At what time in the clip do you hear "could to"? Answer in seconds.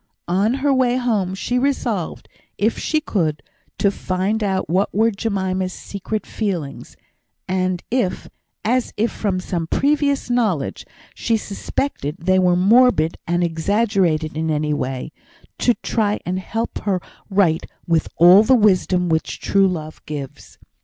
2.99-3.91